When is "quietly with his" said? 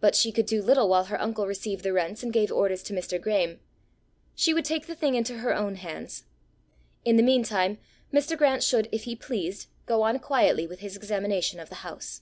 10.18-10.94